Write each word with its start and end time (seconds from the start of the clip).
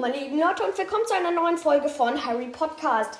meine 0.00 0.16
lieben 0.16 0.40
Leute, 0.40 0.62
und 0.62 0.78
willkommen 0.78 1.04
zu 1.06 1.14
einer 1.14 1.30
neuen 1.30 1.58
Folge 1.58 1.90
von 1.90 2.24
Harry 2.24 2.46
Podcast. 2.46 3.18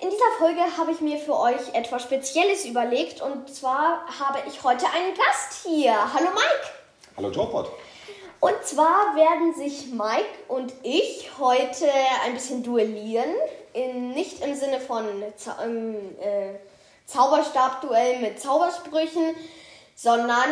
In 0.00 0.10
dieser 0.10 0.24
Folge 0.38 0.60
habe 0.76 0.90
ich 0.90 1.00
mir 1.00 1.18
für 1.18 1.38
euch 1.38 1.72
etwas 1.72 2.02
Spezielles 2.02 2.64
überlegt 2.64 3.22
und 3.22 3.48
zwar 3.54 4.04
habe 4.18 4.40
ich 4.48 4.64
heute 4.64 4.86
einen 4.86 5.14
Gast 5.14 5.64
hier. 5.64 5.92
Hallo 5.92 6.30
Mike. 6.30 6.70
Hallo 7.16 7.30
Jobot. 7.30 7.70
Und 8.40 8.56
zwar 8.64 9.14
werden 9.14 9.54
sich 9.54 9.92
Mike 9.92 10.26
und 10.48 10.72
ich 10.82 11.30
heute 11.38 11.86
ein 12.24 12.34
bisschen 12.34 12.64
duellieren. 12.64 13.32
In, 13.72 14.10
nicht 14.10 14.44
im 14.44 14.56
Sinne 14.56 14.80
von 14.80 15.06
Zau 15.36 15.52
ähm, 15.62 15.94
äh, 16.20 16.54
Zauberstabduell 17.06 18.18
mit 18.18 18.40
Zaubersprüchen, 18.40 19.36
sondern 19.94 20.50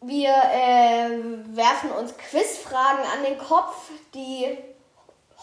wir 0.00 0.30
äh, 0.30 1.10
werfen 1.54 1.90
uns 1.90 2.16
Quizfragen 2.16 3.04
an 3.14 3.24
den 3.26 3.36
Kopf, 3.36 3.90
die 4.14 4.56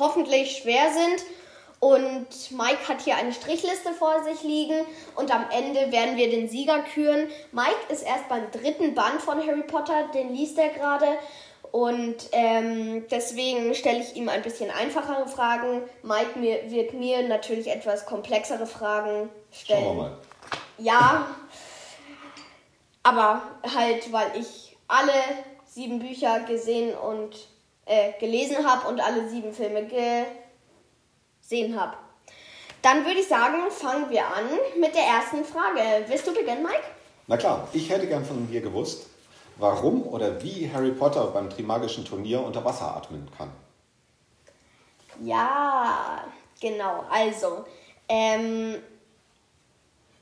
hoffentlich 0.01 0.57
schwer 0.57 0.91
sind. 0.91 1.25
Und 1.79 2.27
Mike 2.51 2.87
hat 2.87 3.01
hier 3.01 3.15
eine 3.15 3.33
Strichliste 3.33 3.91
vor 3.93 4.23
sich 4.23 4.43
liegen 4.43 4.85
und 5.15 5.33
am 5.33 5.45
Ende 5.49 5.91
werden 5.91 6.15
wir 6.15 6.29
den 6.29 6.47
Sieger 6.47 6.83
küren. 6.93 7.27
Mike 7.51 7.89
ist 7.89 8.03
erst 8.03 8.29
beim 8.29 8.51
dritten 8.51 8.93
Band 8.93 9.19
von 9.19 9.39
Harry 9.39 9.63
Potter, 9.63 10.09
den 10.13 10.35
liest 10.35 10.59
er 10.59 10.69
gerade. 10.69 11.07
Und 11.71 12.17
ähm, 12.33 13.07
deswegen 13.09 13.73
stelle 13.73 14.01
ich 14.01 14.15
ihm 14.15 14.29
ein 14.29 14.43
bisschen 14.43 14.69
einfachere 14.69 15.27
Fragen. 15.27 15.81
Mike 16.03 16.37
mir, 16.37 16.69
wird 16.69 16.93
mir 16.93 17.27
natürlich 17.27 17.67
etwas 17.67 18.05
komplexere 18.05 18.67
Fragen 18.67 19.29
stellen. 19.51 19.83
Schauen 19.83 19.97
wir 19.97 20.03
mal. 20.03 20.17
Ja, 20.77 21.27
aber 23.01 23.41
halt, 23.73 24.11
weil 24.11 24.31
ich 24.39 24.77
alle 24.87 25.13
sieben 25.65 25.99
Bücher 25.99 26.41
gesehen 26.41 26.93
und 26.93 27.47
äh, 27.91 28.13
gelesen 28.19 28.65
habe 28.65 28.87
und 28.87 29.01
alle 29.01 29.27
sieben 29.27 29.53
Filme 29.53 29.83
gesehen 29.83 31.77
habe. 31.77 31.97
Dann 32.81 33.05
würde 33.05 33.19
ich 33.19 33.27
sagen, 33.27 33.69
fangen 33.69 34.09
wir 34.09 34.25
an 34.25 34.45
mit 34.79 34.95
der 34.95 35.03
ersten 35.03 35.43
Frage. 35.43 36.05
Willst 36.07 36.25
du 36.25 36.33
beginnen, 36.33 36.63
Mike? 36.63 36.83
Na 37.27 37.35
klar, 37.35 37.67
ich 37.73 37.89
hätte 37.89 38.07
gern 38.07 38.23
von 38.23 38.49
dir 38.49 38.61
gewusst, 38.61 39.07
warum 39.57 40.07
oder 40.07 40.41
wie 40.41 40.71
Harry 40.73 40.91
Potter 40.91 41.27
beim 41.27 41.49
Trimagischen 41.49 42.05
Turnier 42.05 42.41
unter 42.41 42.63
Wasser 42.63 42.95
atmen 42.95 43.29
kann. 43.37 43.51
Ja, 45.21 46.23
genau. 46.61 47.03
Also, 47.11 47.65
ähm, 48.07 48.77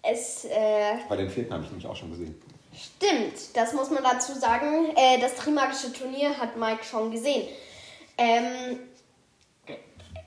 es 0.01 0.45
äh, 0.45 0.97
Bei 1.07 1.15
den 1.15 1.29
vierten 1.29 1.53
habe 1.53 1.63
ich 1.63 1.69
nämlich 1.69 1.87
auch 1.87 1.95
schon 1.95 2.09
gesehen. 2.09 2.41
Stimmt, 2.79 3.55
das 3.55 3.73
muss 3.73 3.89
man 3.89 4.03
dazu 4.03 4.33
sagen. 4.33 4.95
Äh, 4.95 5.19
das 5.19 5.35
Trimagische 5.35 5.91
Turnier 5.91 6.37
hat 6.37 6.55
Mike 6.55 6.83
schon 6.83 7.11
gesehen. 7.11 7.47
Ähm, 8.17 8.79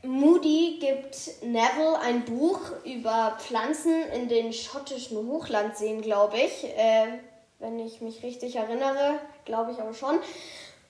Moody 0.02 0.78
gibt 0.80 1.42
Neville 1.42 1.98
ein 2.00 2.24
Buch 2.24 2.60
über 2.84 3.38
Pflanzen 3.40 4.02
in 4.14 4.28
den 4.28 4.52
schottischen 4.52 5.16
Hochlandseen, 5.28 6.02
glaube 6.02 6.36
ich. 6.36 6.64
Äh, 6.64 7.20
wenn 7.58 7.78
ich 7.78 8.00
mich 8.00 8.22
richtig 8.22 8.56
erinnere, 8.56 9.20
glaube 9.44 9.72
ich 9.72 9.78
aber 9.78 9.94
schon. 9.94 10.18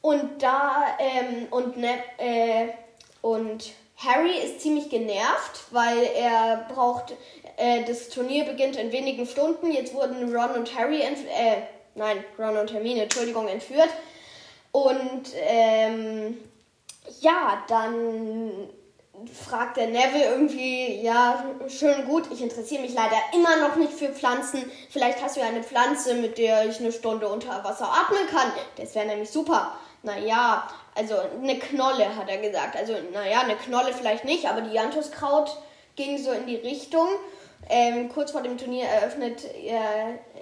Und 0.00 0.42
da, 0.42 0.84
ähm, 0.98 1.46
und, 1.50 1.76
ne 1.76 1.94
äh, 2.18 2.68
und 3.20 3.72
Harry 4.04 4.38
ist 4.38 4.60
ziemlich 4.60 4.88
genervt, 4.90 5.64
weil 5.70 6.02
er 6.16 6.66
braucht, 6.72 7.14
äh, 7.56 7.84
das 7.84 8.08
Turnier 8.08 8.44
beginnt 8.44 8.76
in 8.76 8.92
wenigen 8.92 9.26
Stunden. 9.26 9.70
Jetzt 9.70 9.94
wurden 9.94 10.34
Ron 10.34 10.50
und 10.56 10.76
Harry, 10.76 11.00
äh, 11.00 11.62
nein, 11.94 12.24
Ron 12.38 12.56
und 12.56 12.72
Hermine, 12.72 13.02
Entschuldigung, 13.02 13.48
entführt. 13.48 13.90
Und 14.72 15.28
ähm, 15.34 16.38
ja, 17.20 17.62
dann 17.68 18.68
fragt 19.30 19.76
der 19.76 19.88
Neville 19.88 20.24
irgendwie, 20.24 21.02
ja, 21.02 21.44
schön 21.68 22.06
gut, 22.06 22.24
ich 22.32 22.42
interessiere 22.42 22.82
mich 22.82 22.94
leider 22.94 23.16
immer 23.34 23.56
noch 23.56 23.76
nicht 23.76 23.92
für 23.92 24.08
Pflanzen. 24.08 24.64
Vielleicht 24.90 25.22
hast 25.22 25.36
du 25.36 25.40
ja 25.40 25.46
eine 25.46 25.62
Pflanze, 25.62 26.14
mit 26.14 26.38
der 26.38 26.68
ich 26.68 26.80
eine 26.80 26.92
Stunde 26.92 27.28
unter 27.28 27.62
Wasser 27.62 27.88
atmen 27.92 28.26
kann. 28.30 28.50
Das 28.76 28.94
wäre 28.94 29.06
nämlich 29.06 29.30
super. 29.30 29.76
Naja, 30.02 30.68
also 30.94 31.14
eine 31.40 31.58
Knolle, 31.58 32.16
hat 32.16 32.28
er 32.28 32.38
gesagt. 32.38 32.76
Also, 32.76 32.94
naja, 33.12 33.40
eine 33.42 33.56
Knolle 33.56 33.92
vielleicht 33.92 34.24
nicht, 34.24 34.46
aber 34.46 34.62
die 34.62 34.74
Jantuskraut 34.74 35.56
ging 35.96 36.18
so 36.18 36.32
in 36.32 36.46
die 36.46 36.56
Richtung. 36.56 37.08
Ähm, 37.68 38.08
kurz 38.08 38.32
vor 38.32 38.42
dem 38.42 38.58
Turnier 38.58 38.86
eröffnet 38.86 39.44
äh, 39.44 39.76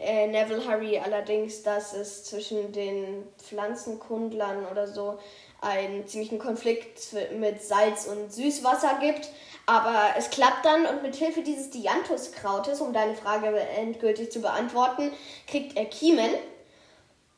äh, 0.01 0.27
Neville 0.27 0.67
Harry 0.67 0.99
allerdings, 0.99 1.63
dass 1.63 1.93
es 1.93 2.25
zwischen 2.25 2.73
den 2.73 3.25
Pflanzenkundlern 3.37 4.65
oder 4.71 4.87
so 4.89 5.19
einen 5.61 6.07
ziemlichen 6.07 6.39
Konflikt 6.39 6.99
mit 7.39 7.63
Salz 7.63 8.07
und 8.07 8.33
Süßwasser 8.33 8.99
gibt. 9.01 9.29
Aber 9.67 10.15
es 10.17 10.31
klappt 10.31 10.65
dann 10.65 10.87
und 10.87 11.03
mit 11.03 11.15
Hilfe 11.15 11.43
dieses 11.43 11.69
Dianthuskrautes, 11.71 12.81
um 12.81 12.95
deine 12.95 13.15
Frage 13.15 13.55
endgültig 13.77 14.33
zu 14.33 14.41
beantworten, 14.41 15.13
kriegt 15.47 15.77
er 15.77 15.85
Kiemen 15.85 16.31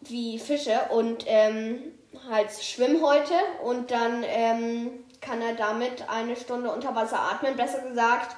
wie 0.00 0.38
Fische 0.38 0.80
und 0.90 1.24
ähm, 1.26 1.92
halt 2.28 2.50
Schwimmhäute 2.50 3.34
und 3.64 3.90
dann 3.90 4.24
ähm, 4.26 4.90
kann 5.20 5.40
er 5.40 5.54
damit 5.54 6.08
eine 6.08 6.36
Stunde 6.36 6.70
unter 6.70 6.94
Wasser 6.94 7.20
atmen. 7.20 7.56
Besser 7.56 7.80
gesagt, 7.80 8.36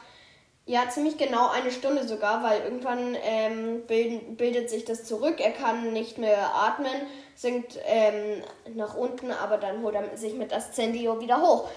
ja, 0.66 0.88
ziemlich 0.88 1.18
genau 1.18 1.50
eine 1.50 1.70
Stunde 1.70 2.06
sogar, 2.08 2.42
weil 2.42 2.62
irgendwann 2.62 3.16
ähm, 3.22 3.82
bilden, 3.86 4.36
bildet 4.36 4.70
sich 4.70 4.84
das 4.84 5.04
zurück. 5.04 5.40
Er 5.40 5.52
kann 5.52 5.92
nicht 5.92 6.16
mehr 6.16 6.54
atmen, 6.54 6.94
sinkt 7.34 7.78
ähm, 7.84 8.42
nach 8.74 8.94
unten, 8.94 9.30
aber 9.30 9.58
dann 9.58 9.82
holt 9.82 9.94
er 9.94 10.16
sich 10.16 10.34
mit 10.34 10.52
Ascendio 10.54 11.20
wieder 11.20 11.40
hoch. 11.42 11.68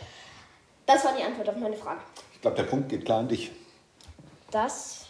Das 0.85 1.03
war 1.03 1.13
die 1.17 1.23
Antwort 1.23 1.49
auf 1.49 1.57
meine 1.57 1.75
Frage. 1.75 1.99
Ich 2.33 2.41
glaube, 2.41 2.55
der 2.55 2.63
Punkt 2.63 2.87
geht 2.87 3.03
klar 3.03 3.19
an 3.19 3.27
dich. 3.27 3.51
Das 4.51 5.07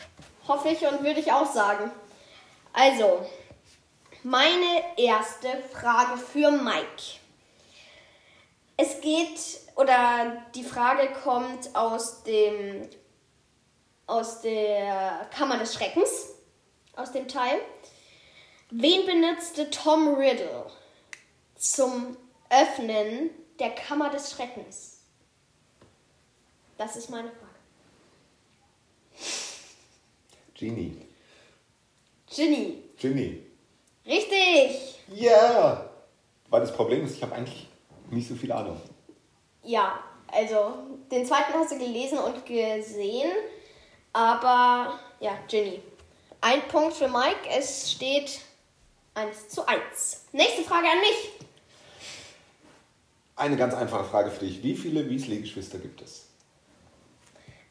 hoffe 0.47 0.69
ich 0.69 0.81
und 0.87 1.03
würde 1.03 1.19
ich 1.19 1.31
auch 1.31 1.45
sagen. 1.45 1.91
Also, 2.73 3.25
meine 4.29 4.97
erste 4.97 5.47
Frage 5.71 6.17
für 6.17 6.51
Mike. 6.51 7.19
Es 8.75 8.99
geht, 8.99 9.39
oder 9.75 10.43
die 10.53 10.63
Frage 10.63 11.13
kommt 11.23 11.73
aus 11.73 12.23
dem 12.23 12.89
aus 14.05 14.41
der 14.41 15.27
Kammer 15.33 15.57
des 15.57 15.73
Schreckens, 15.73 16.29
aus 16.95 17.11
dem 17.11 17.27
Teil. 17.27 17.59
Wen 18.69 19.05
benutzte 19.05 19.69
Tom 19.69 20.15
Riddle 20.15 20.69
zum 21.55 22.17
Öffnen 22.49 23.29
der 23.59 23.71
Kammer 23.71 24.09
des 24.09 24.31
Schreckens? 24.31 24.99
Das 26.77 26.95
ist 26.95 27.09
meine 27.09 27.29
Frage. 27.29 27.47
Genie. 30.53 31.01
Ginny. 32.29 32.83
Ginny. 32.97 33.46
Richtig. 34.07 34.99
Ja! 35.09 35.89
Weil 36.49 36.61
das 36.61 36.71
Problem 36.71 37.03
ist, 37.03 37.17
ich 37.17 37.23
habe 37.23 37.35
eigentlich 37.35 37.67
nicht 38.09 38.27
so 38.27 38.35
viel 38.35 38.51
Ahnung. 38.51 38.79
Ja, 39.63 39.99
also 40.27 40.75
den 41.11 41.25
zweiten 41.25 41.53
hast 41.53 41.71
du 41.71 41.77
gelesen 41.77 42.17
und 42.19 42.45
gesehen. 42.45 43.31
Aber 44.13 44.97
ja, 45.19 45.37
Ginny. 45.47 45.81
Ein 46.39 46.61
Punkt 46.69 46.93
für 46.93 47.09
Mike. 47.09 47.49
Es 47.49 47.91
steht 47.91 48.39
1 49.15 49.49
zu 49.49 49.67
1. 49.67 50.25
Nächste 50.31 50.63
Frage 50.63 50.87
an 50.87 50.99
mich. 50.99 51.31
Eine 53.35 53.57
ganz 53.57 53.73
einfache 53.73 54.05
Frage 54.05 54.31
für 54.31 54.45
dich. 54.45 54.63
Wie 54.63 54.75
viele 54.75 55.07
Weasley-Geschwister 55.09 55.79
gibt 55.79 56.01
es? 56.01 56.27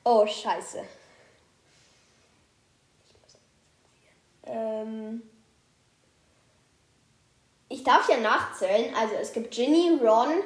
Oh, 0.04 0.26
scheiße. 0.26 0.84
Ähm 4.44 5.22
darf 7.86 8.08
ja 8.08 8.18
nachzählen. 8.18 8.94
Also 8.94 9.14
es 9.14 9.32
gibt 9.32 9.52
Ginny, 9.52 9.98
Ron, 10.02 10.42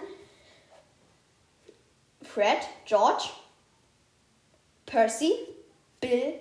Fred, 2.23 2.59
George, 2.85 3.31
Percy, 4.87 5.33
Bill 6.01 6.35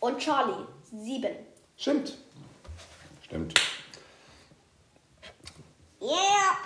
und 0.00 0.18
Charlie. 0.18 0.66
Sieben. 0.84 1.34
Stimmt. 1.76 2.16
Stimmt. 3.22 3.54
Yeah! 6.00 6.56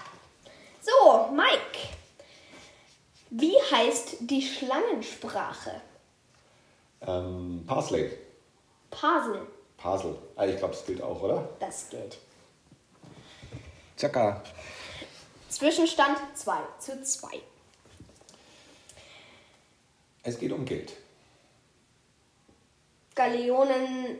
So, 0.80 1.28
Mike. 1.32 1.78
Wie 3.30 3.54
heißt 3.70 4.16
die 4.20 4.42
Schlangensprache? 4.42 5.80
Ähm, 7.00 7.64
Parsley. 7.66 8.10
Pasel. 8.90 9.46
Pasel. 9.76 10.16
Ah, 10.36 10.46
ich 10.46 10.58
glaube, 10.58 10.74
es 10.74 10.84
gilt 10.84 11.02
auch, 11.02 11.22
oder? 11.22 11.48
Das 11.58 11.88
gilt. 11.88 12.18
Tschakka. 14.02 14.42
Zwischenstand 15.48 16.18
2 16.34 16.56
zu 16.80 17.00
2. 17.04 17.28
Es 20.24 20.40
geht 20.40 20.50
um 20.50 20.64
Geld. 20.64 20.92
Galeonen. 23.14 24.18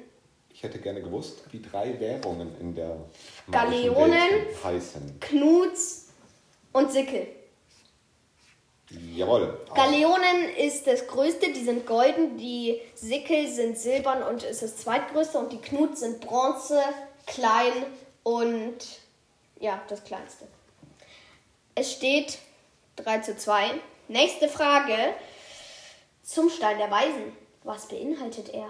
Ich 0.51 0.63
hätte 0.63 0.79
gerne 0.79 1.03
gewusst, 1.03 1.43
wie 1.51 1.61
drei 1.61 1.99
Währungen 1.99 2.57
in 2.61 2.77
der 2.77 2.97
Galeonen. 3.51 4.47
Heißen. 4.63 5.19
Knuts 5.19 6.11
und 6.73 6.93
Sickel. 6.93 7.27
Jawohl. 8.89 9.67
Galeonen 9.75 10.49
ist 10.59 10.87
das 10.87 11.09
größte, 11.09 11.53
die 11.53 11.65
sind 11.65 11.87
golden, 11.87 12.37
die 12.37 12.81
Sickel 12.95 13.49
sind 13.49 13.77
silbern 13.77 14.23
und 14.23 14.45
ist 14.45 14.63
das 14.63 14.77
zweitgrößte 14.77 15.39
und 15.39 15.53
die 15.53 15.61
Knut 15.61 15.99
sind 15.99 16.21
bronze, 16.21 16.81
klein 17.27 17.73
und 18.23 19.02
ja, 19.63 19.81
das 19.89 20.03
kleinste. 20.05 20.47
Es 21.75 21.93
steht 21.93 22.39
3 22.97 23.21
zu 23.21 23.37
2. 23.37 23.71
Nächste 24.09 24.49
Frage 24.49 25.15
zum 26.23 26.51
Stein 26.51 26.79
der 26.79 26.91
Weisen. 26.91 27.33
Was 27.63 27.87
beinhaltet 27.87 28.49
er? 28.51 28.69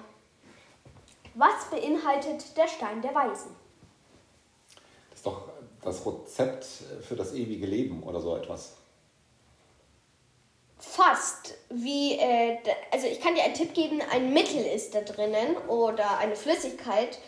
Was 1.34 1.70
beinhaltet 1.70 2.56
der 2.56 2.68
Stein 2.68 3.00
der 3.00 3.14
Weisen? 3.14 3.56
Das 5.08 5.18
ist 5.18 5.26
doch 5.26 5.48
das 5.80 6.06
Rezept 6.06 6.66
für 7.08 7.16
das 7.16 7.32
ewige 7.32 7.66
Leben 7.66 8.02
oder 8.02 8.20
so 8.20 8.36
etwas. 8.36 8.76
Fast 10.78 11.54
wie, 11.70 12.18
äh, 12.18 12.58
also 12.90 13.06
ich 13.06 13.20
kann 13.20 13.34
dir 13.34 13.44
einen 13.44 13.54
Tipp 13.54 13.72
geben, 13.72 14.02
ein 14.10 14.34
Mittel 14.34 14.62
ist 14.62 14.94
da 14.94 15.00
drinnen 15.00 15.56
oder 15.68 16.18
eine 16.18 16.36
Flüssigkeit, 16.36 17.18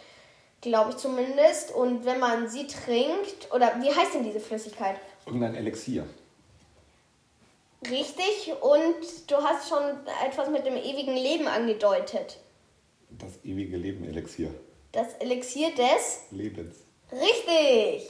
glaube 0.64 0.90
ich 0.90 0.96
zumindest. 0.96 1.72
Und 1.72 2.04
wenn 2.04 2.18
man 2.18 2.48
sie 2.48 2.66
trinkt, 2.66 3.52
oder 3.52 3.80
wie 3.80 3.94
heißt 3.94 4.14
denn 4.14 4.24
diese 4.24 4.40
Flüssigkeit? 4.40 4.96
Irgendein 5.26 5.54
Elixier. 5.54 6.06
Richtig, 7.90 8.52
und 8.62 9.30
du 9.30 9.36
hast 9.36 9.68
schon 9.68 9.82
etwas 10.26 10.48
mit 10.48 10.64
dem 10.66 10.76
ewigen 10.76 11.14
Leben 11.14 11.46
angedeutet. 11.46 12.38
Das 13.10 13.32
ewige 13.44 13.76
Leben 13.76 14.04
Elixier. 14.04 14.50
Das 14.92 15.14
Elixier 15.18 15.70
des. 15.74 16.20
Lebens. 16.30 16.76
Richtig! 17.12 18.08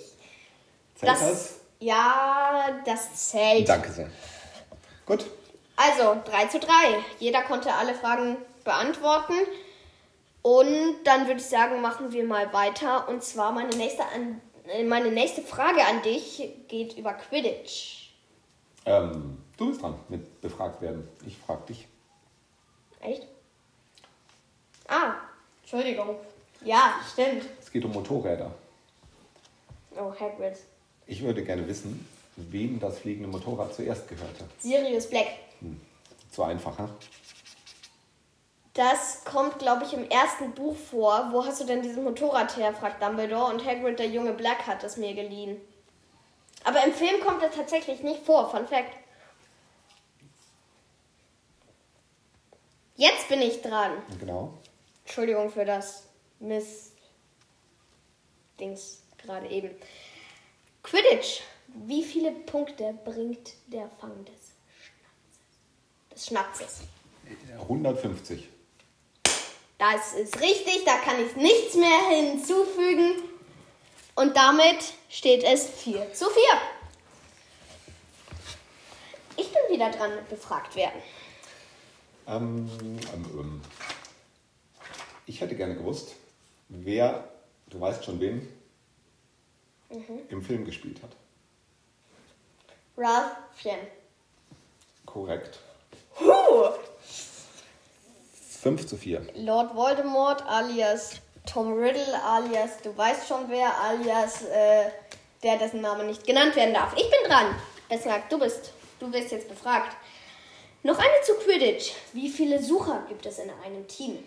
Zählt 0.94 1.12
das? 1.12 1.54
Ja, 1.80 2.80
das 2.86 3.30
zählt. 3.30 3.68
Danke 3.68 3.90
sehr. 3.90 4.10
Gut. 5.06 5.26
Also 5.76 6.20
3 6.24 6.46
zu 6.46 6.60
3. 6.60 6.68
Jeder 7.18 7.42
konnte 7.42 7.72
alle 7.72 7.94
Fragen 7.94 8.36
beantworten. 8.62 9.34
Und 10.44 11.04
dann 11.04 11.26
würde 11.26 11.40
ich 11.40 11.46
sagen, 11.46 11.80
machen 11.80 12.12
wir 12.12 12.22
mal 12.22 12.52
weiter. 12.52 13.08
Und 13.08 13.24
zwar 13.24 13.50
meine 13.50 13.74
nächste, 13.76 14.04
an, 14.04 14.42
äh, 14.68 14.84
meine 14.84 15.10
nächste 15.10 15.40
Frage 15.40 15.82
an 15.82 16.02
dich 16.02 16.46
geht 16.68 16.98
über 16.98 17.14
Quidditch. 17.14 18.10
Ähm, 18.84 19.38
du 19.56 19.68
bist 19.68 19.80
dran 19.80 19.94
mit 20.10 20.42
befragt 20.42 20.82
werden. 20.82 21.08
Ich 21.26 21.38
frag 21.38 21.66
dich. 21.66 21.88
Echt? 23.00 23.26
Ah, 24.86 25.14
Entschuldigung. 25.62 26.16
Ja, 26.62 27.00
stimmt. 27.10 27.46
Es 27.58 27.72
geht 27.72 27.82
um 27.86 27.92
Motorräder. 27.92 28.50
Oh, 29.96 30.12
Hagrid. 30.20 30.58
Ich 31.06 31.22
würde 31.22 31.42
gerne 31.42 31.66
wissen, 31.66 32.06
wem 32.36 32.78
das 32.80 32.98
fliegende 32.98 33.30
Motorrad 33.30 33.74
zuerst 33.74 34.06
gehörte. 34.08 34.44
Sirius 34.58 35.08
Black. 35.08 35.28
Zu 36.30 36.42
einfach, 36.42 36.76
hm? 36.76 36.90
Das 38.74 39.24
kommt, 39.24 39.60
glaube 39.60 39.84
ich, 39.84 39.92
im 39.92 40.08
ersten 40.10 40.52
Buch 40.52 40.76
vor. 40.76 41.28
Wo 41.30 41.44
hast 41.44 41.60
du 41.60 41.64
denn 41.64 41.82
dieses 41.82 42.02
Motorrad 42.02 42.56
her? 42.56 42.74
fragt 42.74 43.00
Dumbledore. 43.00 43.52
Und 43.52 43.64
Hagrid, 43.64 44.00
der 44.00 44.08
junge 44.08 44.32
Black, 44.32 44.66
hat 44.66 44.82
es 44.82 44.96
mir 44.96 45.14
geliehen. 45.14 45.60
Aber 46.64 46.84
im 46.84 46.92
Film 46.92 47.20
kommt 47.20 47.42
er 47.42 47.52
tatsächlich 47.52 48.02
nicht 48.02 48.26
vor. 48.26 48.50
Fun 48.50 48.66
Fact. 48.66 48.92
Jetzt 52.96 53.28
bin 53.28 53.42
ich 53.42 53.62
dran. 53.62 54.02
Genau. 54.18 54.54
Entschuldigung 55.04 55.50
für 55.50 55.64
das 55.64 56.08
Miss 56.40 56.92
Dings 58.58 59.02
gerade 59.18 59.48
eben. 59.48 59.70
Quidditch. 60.82 61.42
Wie 61.68 62.02
viele 62.02 62.30
Punkte 62.30 62.96
bringt 63.04 63.54
der 63.66 63.88
Fang 64.00 64.24
des 64.24 64.52
Schnatzes? 64.80 66.10
Des 66.10 66.26
Schnatzes. 66.26 66.80
150. 67.60 68.53
Das 69.78 70.14
ist 70.14 70.40
richtig, 70.40 70.84
da 70.84 70.96
kann 70.98 71.24
ich 71.24 71.34
nichts 71.36 71.74
mehr 71.74 72.08
hinzufügen. 72.08 73.22
Und 74.14 74.36
damit 74.36 74.78
steht 75.10 75.42
es 75.42 75.68
4 75.68 76.12
zu 76.12 76.26
4. 76.26 76.42
Ich 79.36 79.52
bin 79.52 79.62
wieder 79.70 79.90
dran 79.90 80.14
mit 80.14 80.28
befragt 80.28 80.76
werden. 80.76 81.02
Ähm, 82.26 82.70
ähm, 83.12 83.24
ähm. 83.38 83.60
Ich 85.26 85.40
hätte 85.40 85.56
gerne 85.56 85.74
gewusst, 85.74 86.14
wer, 86.68 87.28
du 87.68 87.80
weißt 87.80 88.04
schon 88.04 88.20
wen, 88.20 88.48
im 90.28 90.42
Film 90.42 90.64
gespielt 90.64 91.02
hat. 91.02 91.10
Ralph 92.96 93.36
Fiennes. 93.54 93.88
Korrekt. 95.06 95.60
Huh! 98.64 98.70
5 98.70 98.86
zu 98.86 98.96
4. 98.96 99.26
Lord 99.36 99.74
Voldemort 99.74 100.42
alias 100.46 101.20
Tom 101.46 101.74
Riddle 101.74 102.22
alias 102.24 102.78
du 102.82 102.96
weißt 102.96 103.28
schon 103.28 103.48
wer 103.48 103.78
alias 103.82 104.42
äh, 104.44 104.90
der 105.42 105.58
dessen 105.58 105.82
Name 105.82 106.04
nicht 106.04 106.26
genannt 106.26 106.56
werden 106.56 106.72
darf. 106.72 106.94
Ich 106.96 107.10
bin 107.10 107.30
dran. 107.30 107.54
Besser 107.90 108.04
gesagt, 108.04 108.32
du 108.32 108.38
bist. 108.38 108.72
Du 108.98 109.12
wirst 109.12 109.30
jetzt 109.30 109.48
befragt. 109.48 109.94
Noch 110.82 110.98
eine 110.98 111.22
zu 111.22 111.34
Quidditch. 111.34 111.92
Wie 112.14 112.30
viele 112.30 112.62
Sucher 112.62 113.04
gibt 113.08 113.26
es 113.26 113.38
in 113.38 113.50
einem 113.62 113.86
Team? 113.86 114.24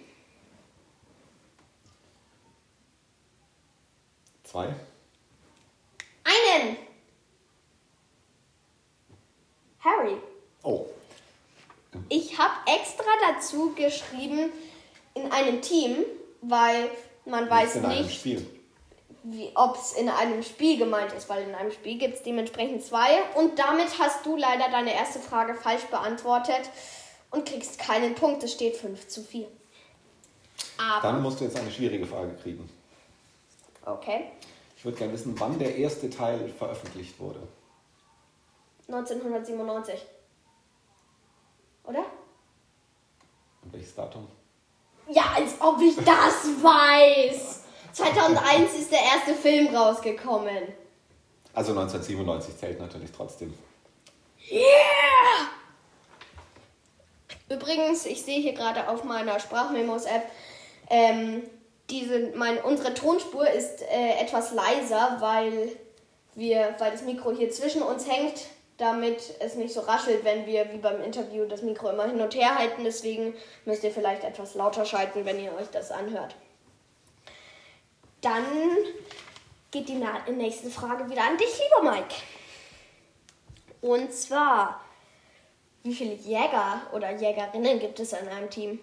Zwei. 4.44 4.68
Einen! 6.24 6.78
Harry. 9.80 10.18
Oh, 10.62 10.86
Ich 12.10 12.38
habe 12.38 12.54
extra 12.66 13.10
dazu 13.32 13.74
geschrieben 13.76 14.52
in 15.14 15.32
einem 15.32 15.62
Team, 15.62 15.98
weil 16.42 16.90
man 17.26 17.50
weiß 17.50 17.76
nicht, 17.76 18.40
ob 19.56 19.76
es 19.76 19.94
in 19.94 20.08
einem 20.10 20.42
Spiel 20.44 20.78
gemeint 20.78 21.12
ist, 21.14 21.28
weil 21.28 21.44
in 21.44 21.56
einem 21.56 21.72
Spiel 21.72 21.98
gibt 21.98 22.16
es 22.16 22.24
dementsprechend 22.24 22.84
zwei. 22.84 23.24
Und 23.36 23.60
damit 23.60 24.00
hast 24.00 24.26
du 24.26 24.38
leider 24.38 24.70
deine 24.72 24.94
erste 24.94 25.20
Frage 25.20 25.54
falsch 25.56 25.84
beantwortet 25.86 26.70
und 27.32 27.46
kriegst 27.46 27.80
keinen 27.80 28.16
Punkt. 28.16 28.44
Es 28.44 28.54
steht 28.54 28.78
5 28.78 29.08
zu 29.08 29.24
4. 29.24 29.48
Aber, 30.78 31.02
Dann 31.02 31.22
musst 31.22 31.40
du 31.40 31.46
jetzt 31.46 31.58
eine 31.58 31.72
schwierige 31.72 32.06
Frage 32.06 32.34
kriegen. 32.42 32.70
okay, 33.86 34.32
Ich 34.78 34.86
würde 34.86 34.98
gerne 34.98 35.14
wissen, 35.14 35.38
wann 35.40 35.60
der 35.60 35.76
erste 35.76 36.10
Teil 36.10 36.50
veröffentlicht 36.58 37.20
wurde. 37.20 37.40
1997. 38.88 40.00
Oder? 41.88 42.06
Und 43.64 43.74
welches 43.74 43.96
Datum? 43.96 44.28
Ja, 45.10 45.34
als 45.36 45.54
ob 45.60 45.82
ich 45.82 45.96
das 45.96 46.46
weiß. 46.62 47.64
2001 47.94 48.74
ist 48.76 48.92
der 48.92 49.00
erste 49.00 49.34
Film 49.34 49.74
rausgekommen. 49.76 50.74
Also 51.54 51.72
1997 51.72 52.58
zählt 52.58 52.80
natürlich 52.80 53.12
trotzdem. 53.12 53.54
Yeah! 54.52 55.48
Übrigens, 57.50 58.06
ich 58.06 58.22
sehe 58.22 58.42
hier 58.42 58.54
gerade 58.54 58.90
auf 58.90 59.04
meiner 59.04 59.40
Sprachmemos-App, 59.40 60.30
ähm, 60.90 61.44
diese, 61.90 62.32
mein, 62.36 62.62
unsere 62.62 62.94
Tonspur 62.94 63.50
ist 63.50 63.82
äh, 63.84 64.22
etwas 64.22 64.52
leiser, 64.52 65.18
weil, 65.20 65.72
wir, 66.36 66.76
weil 66.80 66.92
das 66.92 67.04
Mikro 67.04 67.32
hier 67.32 67.50
zwischen 67.50 67.82
uns 67.82 68.08
hängt, 68.08 68.42
damit 68.78 69.34
es 69.40 69.56
nicht 69.56 69.74
so 69.74 69.82
raschelt, 69.82 70.24
wenn 70.24 70.46
wir 70.46 70.72
wie 70.72 70.78
beim 70.78 71.02
Interview 71.02 71.46
das 71.46 71.64
Mikro 71.64 71.90
immer 71.90 72.06
hin 72.06 72.22
und 72.22 72.36
her 72.36 72.58
halten. 72.58 72.84
Deswegen 72.84 73.36
müsst 73.66 73.84
ihr 73.84 73.92
vielleicht 73.92 74.24
etwas 74.24 74.54
lauter 74.54 74.86
schalten, 74.86 75.26
wenn 75.26 75.40
ihr 75.40 75.54
euch 75.56 75.68
das 75.72 75.92
anhört. 75.92 76.36
Dann 78.22 78.46
geht 79.72 79.90
die 79.90 80.04
nächste 80.32 80.70
Frage 80.70 81.10
wieder 81.10 81.24
an 81.24 81.38
dich, 81.38 81.60
lieber 81.60 81.92
Mike. 81.92 82.16
Und 83.82 84.14
zwar, 84.14 84.82
wie 85.84 85.94
viele 85.94 86.14
Jäger 86.14 86.82
oder 86.94 87.12
Jägerinnen 87.12 87.80
gibt 87.80 88.00
es 88.00 88.14
in 88.14 88.28
einem 88.28 88.50
Team? 88.50 88.80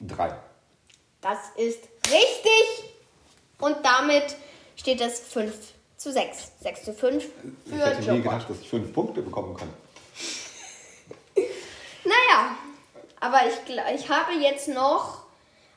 Drei. 0.00 0.36
Das 1.20 1.38
ist 1.56 1.88
richtig. 2.06 2.94
Und 3.58 3.76
damit 3.84 4.36
steht 4.76 5.00
es 5.00 5.20
5 5.20 5.75
zu 5.96 6.12
6. 6.12 6.52
6 6.60 6.84
zu 6.84 6.94
5 6.94 7.24
Ich 7.24 7.70
für 7.72 7.86
hätte 7.86 8.00
nie 8.00 8.06
Joker. 8.18 8.18
gedacht, 8.20 8.50
dass 8.50 8.60
ich 8.60 8.68
fünf 8.68 8.92
Punkte 8.92 9.22
bekommen 9.22 9.56
kann. 9.56 9.68
Naja, 12.04 12.56
aber 13.18 13.40
ich, 13.48 13.54
ich 13.96 14.08
habe 14.08 14.32
jetzt 14.34 14.68
noch 14.68 15.24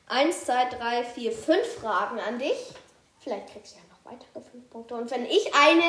1, 0.06 0.44
2, 0.44 0.64
3, 0.70 1.04
4, 1.04 1.32
5 1.32 1.66
Fragen 1.80 2.20
an 2.20 2.38
dich. 2.38 2.72
Vielleicht 3.18 3.48
kriegst 3.52 3.74
du 3.74 3.78
ja 3.80 3.84
noch 3.90 4.12
weitere 4.12 4.40
5 4.50 4.70
Punkte. 4.70 4.94
Und 4.94 5.10
wenn 5.10 5.24
ich 5.26 5.52
eine 5.54 5.82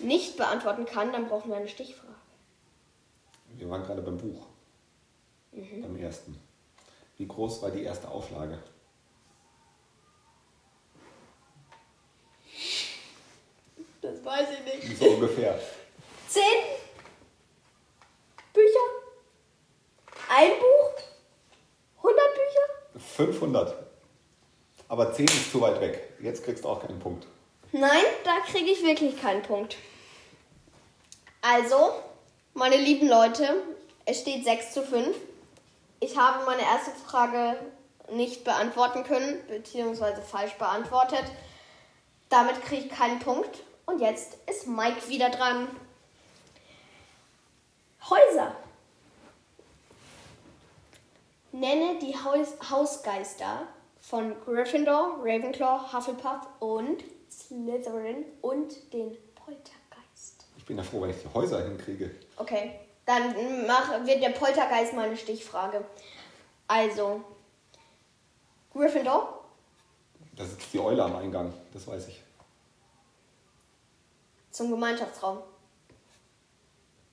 nicht 0.00 0.36
beantworten 0.36 0.86
kann, 0.86 1.12
dann 1.12 1.28
brauchen 1.28 1.50
wir 1.50 1.56
eine 1.56 1.68
Stichfrage. 1.68 2.14
Wir 3.56 3.70
waren 3.70 3.84
gerade 3.84 4.02
beim 4.02 4.18
Buch. 4.18 4.44
Beim 5.52 5.96
ersten. 5.96 6.36
Wie 7.16 7.28
groß 7.28 7.62
war 7.62 7.70
die 7.70 7.84
erste 7.84 8.08
Auflage? 8.08 8.58
Weiß 14.24 14.48
ich 14.50 14.82
nicht. 14.82 14.98
So 14.98 15.06
ungefähr. 15.06 15.58
Zehn 16.28 16.42
Bücher? 18.52 18.78
Ein 20.28 20.50
Buch? 20.58 21.02
100 21.98 22.24
Bücher? 22.34 23.00
500. 23.16 23.74
Aber 24.88 25.12
10 25.12 25.26
ist 25.26 25.50
zu 25.50 25.60
weit 25.60 25.80
weg. 25.80 26.14
Jetzt 26.20 26.44
kriegst 26.44 26.64
du 26.64 26.68
auch 26.68 26.80
keinen 26.80 27.00
Punkt. 27.00 27.26
Nein, 27.72 28.04
da 28.24 28.38
kriege 28.50 28.70
ich 28.70 28.84
wirklich 28.84 29.20
keinen 29.20 29.42
Punkt. 29.42 29.76
Also, 31.42 31.92
meine 32.54 32.76
lieben 32.76 33.08
Leute, 33.08 33.62
es 34.04 34.20
steht 34.20 34.44
6 34.44 34.72
zu 34.72 34.82
5. 34.82 35.16
Ich 36.00 36.16
habe 36.16 36.44
meine 36.46 36.62
erste 36.62 36.92
Frage 36.92 37.56
nicht 38.12 38.44
beantworten 38.44 39.04
können, 39.04 39.38
beziehungsweise 39.48 40.22
falsch 40.22 40.52
beantwortet. 40.54 41.24
Damit 42.28 42.62
kriege 42.62 42.86
ich 42.86 42.90
keinen 42.90 43.18
Punkt. 43.18 43.62
Und 43.86 44.00
jetzt 44.00 44.38
ist 44.48 44.66
Mike 44.66 45.08
wieder 45.08 45.30
dran. 45.30 45.68
Häuser. 48.08 48.56
Nenne 51.52 51.98
die 52.00 52.14
Haus 52.14 52.48
Hausgeister 52.68 53.66
von 54.00 54.34
Gryffindor, 54.44 55.18
Ravenclaw, 55.22 55.92
Hufflepuff 55.92 56.46
und 56.60 57.04
Slytherin 57.30 58.24
und 58.42 58.92
den 58.92 59.16
Poltergeist. 59.34 60.46
Ich 60.56 60.64
bin 60.64 60.76
ja 60.76 60.82
froh, 60.82 61.02
wenn 61.02 61.10
ich 61.10 61.22
die 61.22 61.32
Häuser 61.32 61.64
hinkriege. 61.64 62.10
Okay, 62.36 62.72
dann 63.06 63.34
mach, 63.66 64.04
wird 64.04 64.22
der 64.22 64.30
Poltergeist 64.30 64.94
mal 64.94 65.06
eine 65.06 65.16
Stichfrage. 65.16 65.84
Also, 66.66 67.22
Gryffindor, 68.72 69.44
Da 70.36 70.44
sitzt 70.44 70.72
die 70.72 70.80
Eule 70.80 71.04
am 71.04 71.14
Eingang, 71.16 71.52
das 71.72 71.86
weiß 71.86 72.08
ich. 72.08 72.23
Zum 74.54 74.70
Gemeinschaftsraum. 74.70 75.38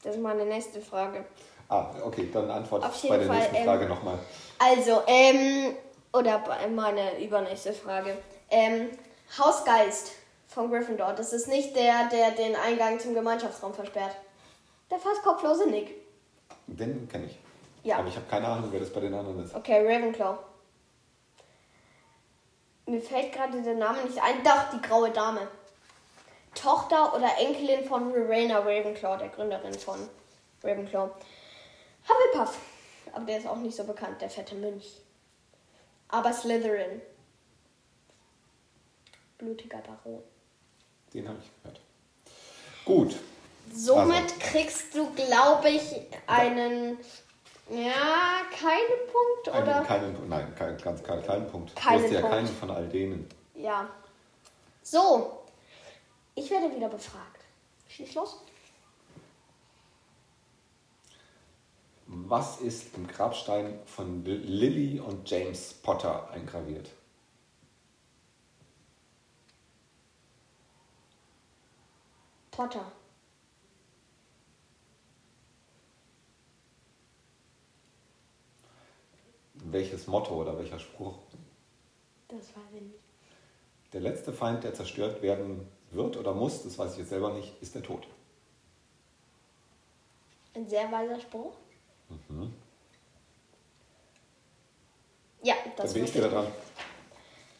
Das 0.04 0.16
ist 0.16 0.22
meine 0.22 0.46
nächste 0.46 0.80
Frage. 0.80 1.26
Ah, 1.70 1.88
okay, 2.04 2.30
dann 2.32 2.50
antworte 2.52 2.88
ich 2.94 3.10
bei 3.10 3.18
der 3.18 3.28
Fall, 3.28 3.38
nächsten 3.38 3.56
ähm, 3.56 3.66
Frage 3.66 3.86
nochmal. 3.88 4.20
Also, 4.60 5.02
ähm, 5.08 5.76
oder 6.14 6.44
meine 6.70 7.24
übernächste 7.24 7.74
Frage. 7.74 8.18
Ähm, 8.50 8.90
Hausgeist 9.38 10.12
von 10.48 10.70
Gryffindor. 10.70 11.14
Das 11.14 11.34
ist 11.34 11.48
nicht 11.48 11.76
der, 11.76 12.10
der 12.10 12.32
den 12.32 12.56
Eingang 12.56 13.00
zum 13.00 13.16
Gemeinschaftsraum 13.16 13.74
versperrt. 13.74 14.16
Der 14.92 15.00
fast 15.00 15.24
kopflose 15.24 15.68
Nick. 15.68 15.96
Den 16.68 17.08
kenne 17.10 17.26
ich. 17.26 17.40
Ja. 17.84 17.98
Aber 17.98 18.08
ich 18.08 18.16
habe 18.16 18.28
keine 18.30 18.48
Ahnung, 18.48 18.70
wer 18.72 18.80
das 18.80 18.94
bei 18.94 19.00
den 19.00 19.14
anderen 19.14 19.44
ist. 19.44 19.56
Okay, 19.56 19.80
Ravenclaw. 19.80 20.38
Mir 22.86 23.02
fällt 23.02 23.32
gerade 23.32 23.62
der 23.62 23.76
Name 23.76 24.04
nicht 24.04 24.22
ein. 24.22 24.44
Doch, 24.44 24.70
die 24.74 24.82
graue 24.82 25.10
Dame. 25.10 25.48
Tochter 26.54 27.16
oder 27.16 27.30
Enkelin 27.40 27.86
von 27.86 28.12
Rowena 28.12 28.60
Ravenclaw, 28.60 29.18
der 29.18 29.30
Gründerin 29.30 29.74
von 29.74 30.10
Ravenclaw. 30.64 31.10
Hufflepuff. 32.08 32.60
Aber 33.14 33.26
der 33.26 33.40
ist 33.40 33.48
auch 33.48 33.58
nicht 33.58 33.76
so 33.76 33.84
bekannt, 33.84 34.22
der 34.22 34.30
fette 34.30 34.56
Mönch. 34.56 35.02
Aber 36.10 36.34
Slytherin. 36.34 37.02
Blutiger 39.38 39.80
Baron. 39.80 40.22
Den 41.14 41.28
habe 41.28 41.40
ich 41.42 41.50
gehört. 41.62 41.80
Gut. 42.86 43.16
Somit 43.74 44.24
Also. 44.24 44.36
kriegst 44.40 44.94
du, 44.96 45.10
glaube 45.14 45.70
ich, 45.70 45.96
einen. 46.28 46.98
Ja, 47.70 48.42
keinen 48.52 49.08
Punkt, 49.12 49.48
oder? 49.48 49.78
Einen, 49.78 49.88
keinen, 49.88 50.30
nein, 50.30 50.56
keinen, 50.56 50.78
ganz 50.78 51.02
keinen 51.02 51.24
kleinen 51.24 51.48
Punkt. 51.50 51.74
Keinen 51.76 52.00
du 52.00 52.04
hast 52.04 52.14
ja 52.14 52.20
Punkt. 52.22 52.36
keinen 52.36 52.48
von 52.48 52.72
all 52.72 52.88
denen. 52.88 53.30
Ja. 53.56 53.88
So, 54.84 55.44
ich 56.36 56.50
werde 56.50 56.76
wieder 56.76 56.90
befragt. 56.90 57.44
Schieß 57.88 58.16
los. 58.16 58.42
Was 62.08 62.60
ist 62.60 62.96
im 62.96 63.08
Grabstein 63.08 63.80
von 63.86 64.26
Lily 64.26 65.00
und 65.00 65.30
James 65.30 65.74
Potter 65.74 66.30
eingraviert? 66.32 66.90
Potter. 72.52 72.92
Welches 79.54 80.08
Motto 80.08 80.42
oder 80.42 80.58
welcher 80.58 80.80
Spruch? 80.80 81.18
Das 82.28 82.40
weiß 82.40 82.74
ich 82.76 82.82
nicht. 82.82 83.00
Der 83.94 84.02
letzte 84.02 84.34
Feind, 84.34 84.64
der 84.64 84.74
zerstört 84.74 85.22
werden 85.22 85.68
wird 85.92 86.18
oder 86.18 86.34
muss, 86.34 86.64
das 86.64 86.78
weiß 86.78 86.94
ich 86.94 87.00
jetzt 87.00 87.10
selber 87.10 87.34
nicht, 87.34 87.54
ist 87.62 87.76
der 87.76 87.84
Tod. 87.84 88.08
Ein 90.54 90.68
sehr 90.68 90.92
weiser 90.92 91.20
Spruch. 91.20 91.54
Mhm. 92.10 92.54
Ja, 95.44 95.56
Dann 95.64 95.74
das 95.78 95.94
bin 95.94 96.04
ich 96.04 96.14
wieder 96.14 96.30
dran. 96.30 96.48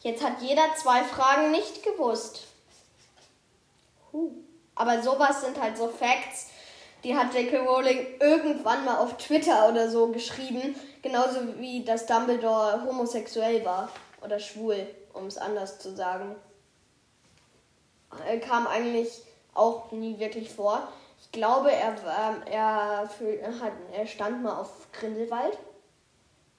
Jetzt 0.02 0.22
hat 0.22 0.40
jeder 0.42 0.74
zwei 0.76 1.02
Fragen 1.02 1.50
nicht 1.50 1.82
gewusst. 1.82 2.46
Huh. 4.12 4.30
Aber 4.74 5.02
sowas 5.02 5.42
sind 5.42 5.60
halt 5.60 5.76
so 5.76 5.88
Facts, 5.88 6.48
die 7.04 7.16
hat 7.16 7.34
J.K. 7.34 7.58
Rowling 7.58 8.06
irgendwann 8.20 8.84
mal 8.84 8.98
auf 8.98 9.16
Twitter 9.16 9.68
oder 9.68 9.90
so 9.90 10.08
geschrieben. 10.08 10.74
Genauso 11.02 11.58
wie 11.58 11.84
dass 11.84 12.06
Dumbledore 12.06 12.84
homosexuell 12.84 13.64
war. 13.64 13.88
Oder 14.22 14.38
schwul, 14.38 14.86
um 15.12 15.26
es 15.26 15.36
anders 15.36 15.80
zu 15.80 15.94
sagen. 15.96 16.36
Er 18.26 18.40
kam 18.40 18.66
eigentlich 18.66 19.22
auch 19.54 19.90
nie 19.92 20.18
wirklich 20.18 20.50
vor. 20.50 20.88
Ich 21.20 21.30
glaube, 21.32 21.70
er, 21.70 22.04
war, 22.04 22.46
er, 22.46 23.08
für, 23.08 23.42
hat, 23.60 23.72
er 23.92 24.06
stand 24.06 24.42
mal 24.42 24.60
auf 24.60 24.88
Grindelwald. 24.92 25.56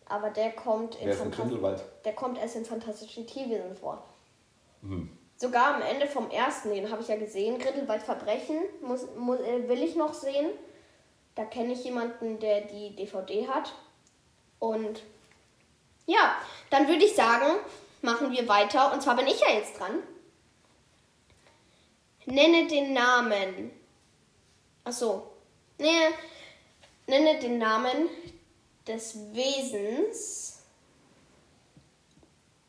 Aber 0.05 0.29
der 0.29 0.51
kommt 0.51 0.95
in 0.95 1.07
Wer 1.07 1.15
Grindelwald? 1.15 1.83
der 2.05 2.13
kommt 2.13 2.37
erst 2.37 2.55
in 2.55 2.65
Fantastischen 2.65 3.25
Tierwesen 3.25 3.75
vor. 3.75 4.03
Mhm. 4.81 5.09
Sogar 5.37 5.75
am 5.75 5.81
Ende 5.81 6.07
vom 6.07 6.29
ersten, 6.29 6.69
den 6.69 6.91
habe 6.91 7.01
ich 7.01 7.07
ja 7.07 7.15
gesehen, 7.15 7.57
Grindelwald 7.57 8.03
Verbrechen, 8.03 8.57
muss, 8.81 9.07
muss, 9.17 9.39
äh, 9.39 9.67
will 9.67 9.81
ich 9.81 9.95
noch 9.95 10.13
sehen. 10.13 10.51
Da 11.35 11.45
kenne 11.45 11.73
ich 11.73 11.83
jemanden, 11.83 12.39
der 12.39 12.61
die 12.61 12.95
DVD 12.95 13.47
hat. 13.47 13.73
Und 14.59 15.01
ja, 16.05 16.35
dann 16.69 16.87
würde 16.87 17.03
ich 17.03 17.15
sagen, 17.15 17.55
machen 18.01 18.31
wir 18.31 18.47
weiter. 18.47 18.93
Und 18.93 19.01
zwar 19.01 19.15
bin 19.15 19.27
ich 19.27 19.39
ja 19.39 19.49
jetzt 19.53 19.79
dran. 19.79 20.03
Nenne 22.25 22.67
den 22.67 22.93
Namen. 22.93 23.71
Ach 24.83 24.93
so. 24.93 25.31
Nee, 25.77 26.09
nenne 27.07 27.39
den 27.39 27.57
Namen 27.57 28.09
des 28.87 29.15
Wesens, 29.33 30.59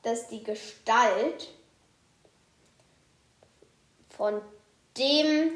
das 0.02 0.28
die 0.28 0.42
Gestalt 0.42 1.50
von 4.10 4.40
dem 4.96 5.50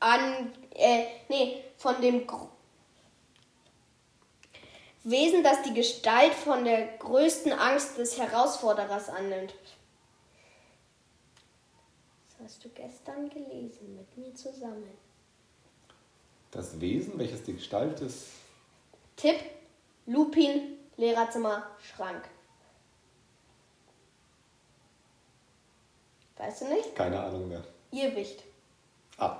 an, 0.00 0.52
äh, 0.74 1.06
nee, 1.28 1.64
von 1.76 2.00
dem 2.00 2.26
Gr 2.26 2.48
Wesen, 5.06 5.42
das 5.42 5.60
die 5.60 5.74
Gestalt 5.74 6.32
von 6.32 6.64
der 6.64 6.96
größten 6.96 7.52
Angst 7.52 7.98
des 7.98 8.18
Herausforderers 8.18 9.10
annimmt. 9.10 9.54
Hast 12.44 12.62
du 12.62 12.68
gestern 12.68 13.30
gelesen 13.30 13.96
mit 13.96 14.18
mir 14.18 14.34
zusammen. 14.34 14.90
Das 16.50 16.78
Wesen, 16.78 17.18
welches 17.18 17.42
die 17.42 17.54
Gestalt 17.54 18.00
ist, 18.00 18.26
Tipp: 19.16 19.36
Lupin, 20.04 20.76
Lehrerzimmer, 20.98 21.66
Schrank. 21.80 22.22
Weißt 26.36 26.62
du 26.62 26.66
nicht? 26.66 26.94
keine 26.94 27.18
Ahnung 27.18 27.48
mehr. 27.48 27.62
Irrwicht. 27.90 28.42
Ah, 29.16 29.38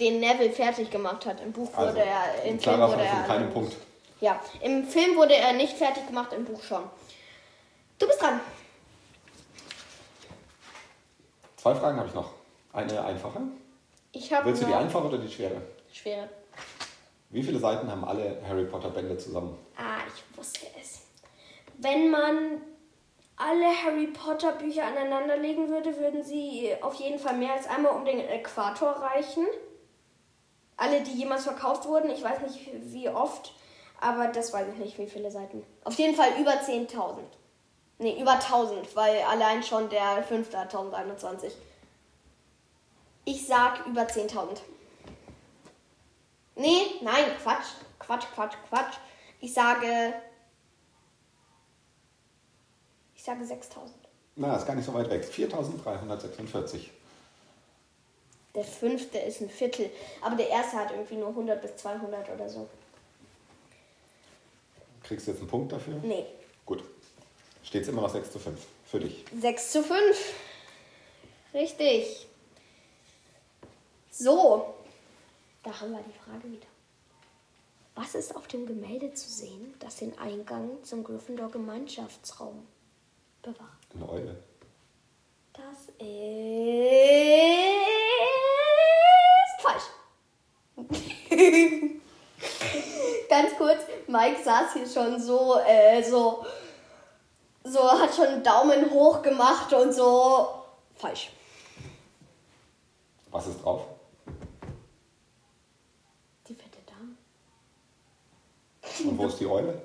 Den 0.00 0.20
Neville 0.20 0.52
fertig 0.52 0.90
gemacht 0.90 1.26
hat. 1.26 1.40
Im 1.40 1.52
Buch 1.52 1.68
also 1.74 1.90
wurde 1.90 2.06
er, 2.06 2.44
im 2.44 2.58
Film 2.58 2.80
wurde 2.80 3.02
er. 3.02 3.14
von 3.16 3.26
keinem 3.26 3.52
Punkt. 3.52 3.76
Ja, 4.20 4.40
im 4.62 4.86
Film 4.86 5.16
wurde 5.16 5.34
er 5.34 5.52
nicht 5.52 5.76
fertig 5.76 6.06
gemacht, 6.06 6.32
im 6.32 6.44
Buch 6.46 6.62
schon. 6.62 6.84
Du 7.98 8.06
bist 8.06 8.22
dran. 8.22 8.40
Zwei 11.62 11.76
Fragen 11.76 11.96
habe 11.96 12.08
ich 12.08 12.14
noch. 12.14 12.28
Eine 12.72 13.04
einfache. 13.04 13.38
Ich 14.10 14.32
habe 14.32 14.46
Willst 14.46 14.62
du 14.62 14.66
die 14.66 14.74
einfache 14.74 15.06
oder 15.06 15.18
die 15.18 15.30
schwere? 15.30 15.62
schwere. 15.92 16.28
Wie 17.30 17.40
viele 17.40 17.60
Seiten 17.60 17.88
haben 17.88 18.04
alle 18.04 18.42
Harry 18.48 18.64
Potter 18.64 18.90
Bände 18.90 19.16
zusammen? 19.16 19.56
Ah, 19.76 20.00
ich 20.12 20.36
wusste 20.36 20.66
es. 20.80 21.02
Wenn 21.78 22.10
man 22.10 22.62
alle 23.36 23.66
Harry 23.84 24.08
Potter 24.08 24.54
Bücher 24.54 24.86
aneinander 24.86 25.36
legen 25.36 25.68
würde, 25.68 25.96
würden 25.98 26.24
sie 26.24 26.74
auf 26.80 26.94
jeden 26.94 27.20
Fall 27.20 27.36
mehr 27.36 27.52
als 27.52 27.68
einmal 27.68 27.94
um 27.94 28.04
den 28.04 28.18
Äquator 28.18 28.90
reichen. 28.90 29.46
Alle, 30.76 31.02
die 31.02 31.12
jemals 31.12 31.44
verkauft 31.44 31.86
wurden, 31.86 32.10
ich 32.10 32.24
weiß 32.24 32.40
nicht 32.40 32.70
wie 32.92 33.08
oft, 33.08 33.54
aber 34.00 34.26
das 34.26 34.52
weiß 34.52 34.66
ich 34.72 34.78
nicht, 34.80 34.98
wie 34.98 35.06
viele 35.06 35.30
Seiten. 35.30 35.62
Auf 35.84 35.94
jeden 35.94 36.16
Fall 36.16 36.30
über 36.40 36.54
10.000. 36.54 37.18
Nee, 38.02 38.20
über 38.20 38.32
1000, 38.32 38.96
weil 38.96 39.22
allein 39.22 39.62
schon 39.62 39.88
der 39.88 40.24
fünfte 40.24 40.58
hat 40.58 40.74
1021. 40.74 41.52
Ich 43.24 43.46
sag 43.46 43.86
über 43.86 44.02
10.000. 44.02 44.58
Nee, 46.56 46.82
nein, 47.00 47.26
Quatsch. 47.40 47.66
Quatsch, 48.00 48.24
Quatsch, 48.34 48.56
Quatsch. 48.68 48.94
Ich 49.38 49.54
sage. 49.54 50.14
Ich 53.14 53.22
sage 53.22 53.44
6.000. 53.44 53.90
Na, 54.34 54.56
ist 54.56 54.66
gar 54.66 54.74
nicht 54.74 54.86
so 54.86 54.94
weit 54.94 55.08
weg. 55.08 55.24
4346. 55.24 56.90
Der 58.56 58.64
fünfte 58.64 59.18
ist 59.18 59.42
ein 59.42 59.48
Viertel. 59.48 59.90
Aber 60.20 60.34
der 60.34 60.48
erste 60.48 60.76
hat 60.76 60.90
irgendwie 60.90 61.18
nur 61.18 61.28
100 61.28 61.62
bis 61.62 61.76
200 61.76 62.30
oder 62.30 62.48
so. 62.48 62.68
Kriegst 65.04 65.28
du 65.28 65.30
jetzt 65.30 65.38
einen 65.38 65.48
Punkt 65.48 65.70
dafür? 65.70 66.00
Nee. 66.02 66.26
Gut. 66.66 66.82
Steht 67.62 67.82
es 67.82 67.88
immer 67.88 68.02
noch 68.02 68.10
6 68.10 68.32
zu 68.32 68.38
5. 68.38 68.60
Für 68.84 69.00
dich. 69.00 69.24
6 69.40 69.72
zu 69.72 69.82
5. 69.82 70.34
Richtig. 71.54 72.26
So. 74.10 74.74
Da 75.62 75.80
haben 75.80 75.92
wir 75.92 76.02
die 76.02 76.18
Frage 76.18 76.50
wieder. 76.50 76.66
Was 77.94 78.14
ist 78.14 78.34
auf 78.34 78.46
dem 78.46 78.66
Gemälde 78.66 79.12
zu 79.12 79.28
sehen, 79.28 79.74
das 79.78 79.96
den 79.96 80.18
Eingang 80.18 80.82
zum 80.82 81.04
Gryffindor 81.04 81.50
Gemeinschaftsraum 81.50 82.66
bewacht? 83.42 83.86
Eine 83.94 84.08
Eule. 84.08 84.42
Das 85.52 85.88
ist 85.98 86.06
falsch. 89.60 89.84
Ganz 93.28 93.56
kurz, 93.56 93.82
Mike 94.06 94.42
saß 94.42 94.72
hier 94.72 94.88
schon 94.88 95.20
so, 95.20 95.58
äh, 95.66 96.02
so, 96.02 96.44
so, 97.64 97.90
hat 97.92 98.14
schon 98.14 98.26
einen 98.26 98.42
Daumen 98.42 98.90
hoch 98.90 99.22
gemacht 99.22 99.72
und 99.72 99.92
so. 99.92 100.48
Falsch. 100.96 101.30
Was 103.30 103.46
ist 103.46 103.62
drauf? 103.62 103.86
Die 106.46 106.54
fette 106.54 106.78
Dame. 106.86 107.16
Und 109.10 109.18
wo 109.18 109.26
ist 109.26 109.38
die 109.40 109.46
Eule? 109.46 109.80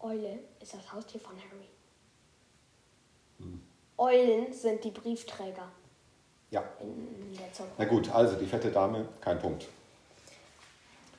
Eule 0.00 0.38
ist 0.60 0.74
das 0.74 0.92
Haustier 0.92 1.20
von 1.20 1.36
Harry. 1.36 1.68
Eulen 3.98 4.52
sind 4.52 4.82
die 4.82 4.90
Briefträger 4.90 5.68
Ja. 6.50 6.64
in 6.80 7.36
der 7.36 7.52
Zauberei. 7.52 7.74
Na 7.78 7.84
gut, 7.84 8.10
also 8.10 8.36
die 8.36 8.46
fette 8.46 8.70
Dame, 8.72 9.06
kein 9.20 9.38
Punkt. 9.38 9.68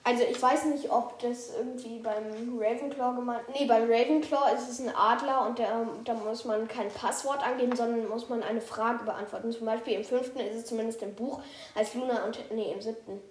Also 0.03 0.24
ich 0.24 0.41
weiß 0.41 0.65
nicht, 0.65 0.89
ob 0.91 1.20
das 1.20 1.53
irgendwie 1.55 2.00
beim 2.00 2.60
Ravenclaw 2.60 3.15
gemeint... 3.15 3.43
Nee, 3.50 3.65
beim 3.65 3.84
Ravenclaw 3.84 4.51
ist 4.55 4.67
es 4.67 4.79
ein 4.79 4.96
Adler 4.96 5.46
und 5.46 5.60
der, 5.60 5.88
da 6.03 6.13
muss 6.15 6.43
man 6.43 6.67
kein 6.67 6.89
Passwort 6.89 7.46
angeben, 7.46 7.75
sondern 7.75 8.10
muss 8.10 8.27
man 8.27 8.41
eine 8.41 8.62
Frage 8.62 9.03
beantworten. 9.03 9.51
Zum 9.51 9.67
Beispiel 9.67 9.93
im 9.93 10.03
fünften 10.03 10.39
ist 10.39 10.55
es 10.55 10.65
zumindest 10.65 11.03
im 11.03 11.13
Buch, 11.13 11.41
als 11.75 11.93
Luna 11.93 12.25
und... 12.25 12.39
Nee, 12.51 12.72
im 12.74 12.81
siebten. 12.81 13.22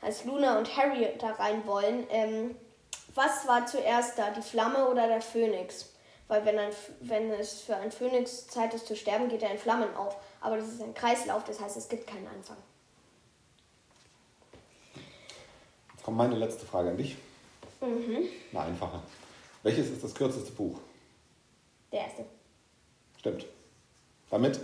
Als 0.00 0.24
Luna 0.24 0.58
und 0.58 0.76
Harry 0.76 1.08
da 1.18 1.32
rein 1.32 1.66
wollen, 1.66 2.06
ähm, 2.10 2.56
was 3.14 3.48
war 3.48 3.66
zuerst 3.66 4.16
da, 4.16 4.30
die 4.30 4.42
Flamme 4.42 4.88
oder 4.88 5.08
der 5.08 5.20
Phönix? 5.20 5.92
Weil 6.28 6.46
wenn, 6.46 6.58
ein, 6.60 6.70
wenn 7.00 7.32
es 7.32 7.62
für 7.62 7.74
einen 7.74 7.90
Phönix 7.90 8.46
Zeit 8.46 8.72
ist 8.72 8.86
zu 8.86 8.94
sterben, 8.94 9.28
geht 9.28 9.42
er 9.42 9.50
in 9.50 9.58
Flammen 9.58 9.92
auf. 9.96 10.16
Aber 10.40 10.56
das 10.56 10.68
ist 10.68 10.80
ein 10.80 10.94
Kreislauf, 10.94 11.42
das 11.42 11.60
heißt, 11.60 11.76
es 11.76 11.88
gibt 11.88 12.06
keinen 12.06 12.28
Anfang. 12.28 12.56
Jetzt 15.88 15.89
kommt 16.02 16.16
meine 16.16 16.36
letzte 16.36 16.66
Frage 16.66 16.90
an 16.90 16.96
dich. 16.96 17.16
Mhm. 17.80 18.28
Eine 18.52 18.60
einfache. 18.62 19.00
Welches 19.62 19.90
ist 19.90 20.02
das 20.04 20.14
kürzeste 20.14 20.52
Buch? 20.52 20.78
Der 21.92 22.02
erste. 22.02 22.24
Stimmt. 23.18 23.46
Damit 24.30 24.60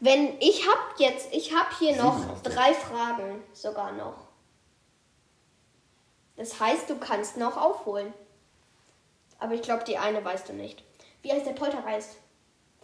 Wenn 0.00 0.38
ich 0.40 0.66
habe 0.66 0.80
jetzt, 0.98 1.32
ich 1.32 1.54
habe 1.54 1.68
hier 1.78 1.94
Sieben 1.94 2.04
noch 2.04 2.42
du. 2.42 2.50
drei 2.50 2.72
Fragen 2.74 3.42
sogar 3.52 3.92
noch. 3.92 4.28
Das 6.36 6.58
heißt, 6.60 6.88
du 6.90 6.98
kannst 6.98 7.36
noch 7.36 7.56
aufholen. 7.56 8.12
Aber 9.38 9.54
ich 9.54 9.62
glaube, 9.62 9.84
die 9.84 9.98
eine 9.98 10.24
weißt 10.24 10.48
du 10.48 10.52
nicht. 10.52 10.82
Wie 11.22 11.32
heißt 11.32 11.46
der 11.46 11.52
Poltergeist 11.52 12.16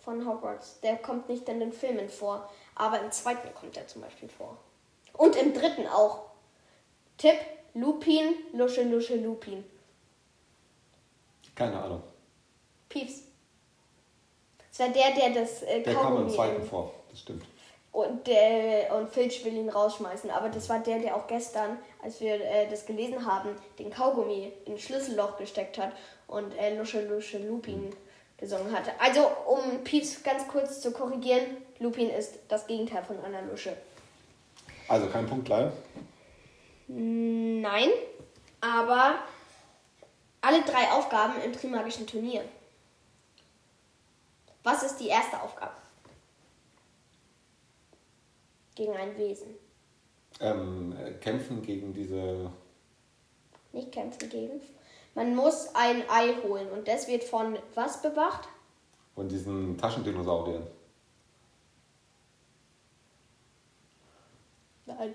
von 0.04 0.26
Hogwarts? 0.26 0.80
Der 0.80 0.96
kommt 0.96 1.28
nicht 1.28 1.48
in 1.48 1.60
den 1.60 1.72
Filmen 1.72 2.08
vor, 2.08 2.50
aber 2.74 3.00
im 3.00 3.10
zweiten 3.12 3.54
kommt 3.54 3.76
er 3.76 3.86
zum 3.86 4.02
Beispiel 4.02 4.28
vor. 4.28 4.56
Und 5.14 5.36
im 5.36 5.54
dritten 5.54 5.86
auch. 5.86 6.29
Tipp: 7.20 7.36
Lupin, 7.74 8.34
Lusche, 8.54 8.82
Lusche, 8.82 9.16
Lupin. 9.16 9.62
keine 11.54 11.78
Ahnung. 11.82 12.02
Pieps. 12.88 13.24
Das 14.70 14.78
war 14.80 14.88
der, 14.88 15.14
der 15.14 15.42
das 15.42 15.62
äh, 15.62 15.82
Der 15.82 15.94
kam 15.94 16.16
im 16.22 16.30
zweiten 16.30 16.62
vor. 16.62 16.94
Das 17.10 17.20
stimmt. 17.20 17.44
Und, 17.92 18.26
der, 18.26 18.96
und 18.96 19.10
Filch 19.10 19.44
will 19.44 19.52
ihn 19.52 19.68
rausschmeißen. 19.68 20.30
Aber 20.30 20.48
das 20.48 20.70
war 20.70 20.78
der, 20.78 21.00
der 21.00 21.14
auch 21.14 21.26
gestern, 21.26 21.76
als 22.02 22.22
wir 22.22 22.34
äh, 22.36 22.66
das 22.70 22.86
gelesen 22.86 23.26
haben, 23.26 23.50
den 23.78 23.90
Kaugummi 23.90 24.52
in 24.64 24.72
ein 24.72 24.78
Schlüsselloch 24.78 25.36
gesteckt 25.36 25.76
hat 25.76 25.92
und 26.26 26.56
äh, 26.56 26.74
Lusche 26.78 27.06
Lusche 27.06 27.38
Lupin 27.38 27.94
gesungen 28.38 28.72
hatte. 28.72 28.92
Also, 28.98 29.26
um 29.46 29.84
Pieps 29.84 30.22
ganz 30.22 30.48
kurz 30.48 30.80
zu 30.80 30.92
korrigieren, 30.92 31.58
Lupin 31.80 32.08
ist 32.08 32.38
das 32.48 32.66
Gegenteil 32.66 33.02
von 33.04 33.22
einer 33.22 33.42
Lusche. 33.42 33.76
Also 34.88 35.06
kein 35.08 35.26
Punkt 35.26 35.48
leider. 35.48 35.72
Nein, 36.92 37.90
aber 38.60 39.20
alle 40.40 40.62
drei 40.62 40.90
Aufgaben 40.92 41.40
im 41.42 41.52
Trimagischen 41.52 42.06
Turnier. 42.06 42.44
Was 44.62 44.82
ist 44.82 44.96
die 44.96 45.08
erste 45.08 45.40
Aufgabe? 45.40 45.74
Gegen 48.74 48.94
ein 48.96 49.16
Wesen. 49.16 49.54
Ähm, 50.40 50.96
äh, 50.98 51.12
kämpfen 51.12 51.62
gegen 51.62 51.92
diese. 51.92 52.50
Nicht 53.72 53.92
kämpfen 53.92 54.28
gegen. 54.28 54.60
Man 55.14 55.34
muss 55.34 55.74
ein 55.74 56.02
Ei 56.08 56.34
holen 56.42 56.70
und 56.70 56.88
das 56.88 57.08
wird 57.08 57.24
von 57.24 57.58
was 57.74 58.00
bewacht? 58.00 58.48
von 59.20 59.28
diesen 59.28 59.76
Taschendinosauriern. 59.76 60.66
Nein. 64.86 65.14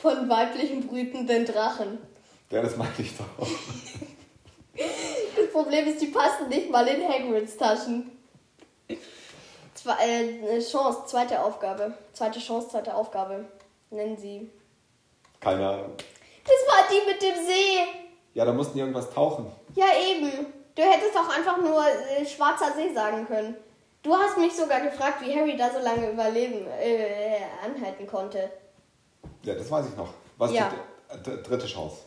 Von 0.00 0.28
weiblichen 0.28 0.86
brütenden 0.86 1.46
Drachen. 1.46 1.98
Ja, 2.50 2.62
das 2.62 2.76
meine 2.76 2.92
ich 2.98 3.12
doch. 3.16 3.48
Das 4.76 5.50
Problem 5.52 5.86
ist, 5.86 6.00
die 6.00 6.08
passen 6.08 6.48
nicht 6.48 6.70
mal 6.70 6.86
in 6.86 7.08
Hagrids 7.08 7.56
Taschen. 7.56 8.10
Zwe 9.74 9.92
äh, 10.00 10.60
Chance, 10.60 11.06
zweite 11.06 11.42
Aufgabe. 11.42 11.94
Zweite 12.12 12.40
Chance, 12.40 12.68
zweite 12.68 12.94
Aufgabe. 12.94 13.46
Nennen 13.90 14.16
sie. 14.16 14.50
Keine 15.40 15.68
Ahnung. 15.68 15.92
Das 16.44 16.74
war 16.74 16.84
die 16.90 17.10
mit 17.10 17.22
dem 17.22 17.46
See. 17.46 18.06
Ja, 18.34 18.44
da 18.44 18.52
mussten 18.52 18.74
die 18.74 18.80
irgendwas 18.80 19.10
tauchen. 19.10 19.50
Ja, 19.74 19.86
eben. 20.10 20.46
Du 20.74 20.82
hättest 20.82 21.14
doch 21.14 21.34
einfach 21.34 21.56
nur 21.58 21.82
äh, 21.86 22.26
Schwarzer 22.26 22.72
See 22.76 22.92
sagen 22.92 23.26
können. 23.26 23.56
Du 24.02 24.14
hast 24.14 24.36
mich 24.38 24.54
sogar 24.54 24.80
gefragt, 24.82 25.20
wie 25.22 25.34
Harry 25.34 25.56
da 25.56 25.70
so 25.70 25.78
lange 25.78 26.10
überleben, 26.10 26.66
äh, 26.80 27.40
anhalten 27.64 28.06
konnte. 28.06 28.50
Ja, 29.46 29.54
das 29.54 29.70
weiß 29.70 29.86
ich 29.88 29.96
noch. 29.96 30.12
Was 30.38 30.52
Ja. 30.52 30.66
ist 30.66 31.24
die 31.26 31.42
dritte 31.42 31.66
Chance? 31.66 31.98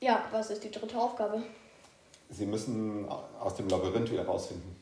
Ja, 0.00 0.24
was 0.32 0.48
ist 0.48 0.64
die 0.64 0.70
dritte 0.70 0.98
Aufgabe? 0.98 1.42
Sie 2.30 2.46
müssen 2.46 3.06
aus 3.06 3.54
dem 3.56 3.68
Labyrinth 3.68 4.10
wieder 4.10 4.24
rausfinden. 4.24 4.76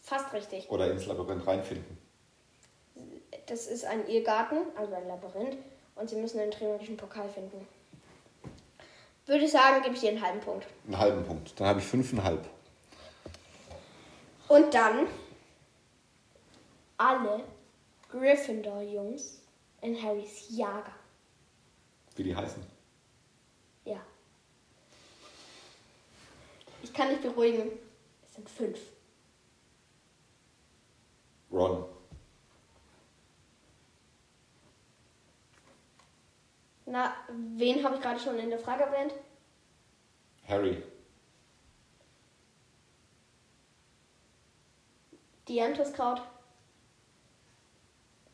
Fast 0.00 0.32
richtig. 0.32 0.68
Oder 0.70 0.90
ins 0.90 1.06
Labyrinth 1.06 1.46
reinfinden. 1.46 1.96
Das 3.46 3.68
ist 3.68 3.84
ein 3.84 4.08
Irrgarten, 4.08 4.58
also 4.76 4.92
ein 4.94 5.06
Labyrinth, 5.06 5.56
und 5.94 6.10
sie 6.10 6.16
müssen 6.16 6.38
den 6.38 6.50
trimagischen 6.50 6.96
Pokal 6.96 7.28
finden. 7.28 7.66
Würde 9.26 9.44
ich 9.44 9.52
sagen, 9.52 9.82
gebe 9.82 9.94
ich 9.94 10.00
dir 10.00 10.08
einen 10.10 10.22
halben 10.22 10.40
Punkt. 10.40 10.66
Einen 10.86 10.98
halben 10.98 11.24
Punkt. 11.24 11.58
Dann 11.60 11.68
habe 11.68 11.78
ich 11.78 11.86
fünfeinhalb. 11.86 12.44
Und 14.48 14.74
dann 14.74 15.06
alle 16.96 17.44
Gryffindor-Jungs 18.10 19.39
in 19.82 20.00
Harrys 20.00 20.46
Jager. 20.50 20.94
Wie 22.16 22.22
die 22.22 22.36
heißen. 22.36 22.62
Ja. 23.84 24.00
Ich 26.82 26.92
kann 26.92 27.08
dich 27.08 27.20
beruhigen. 27.20 27.70
Es 28.22 28.34
sind 28.34 28.48
fünf. 28.48 28.78
Ron. 31.50 31.84
Na, 36.86 37.14
wen 37.56 37.84
habe 37.84 37.96
ich 37.96 38.00
gerade 38.00 38.18
schon 38.18 38.38
in 38.38 38.50
der 38.50 38.58
Frage 38.58 38.84
erwähnt? 38.84 39.14
Harry. 40.48 40.82
Dianthuskraut. 45.48 46.22